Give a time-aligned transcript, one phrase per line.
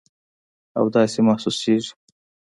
[0.77, 1.91] او داسې محسوسیږي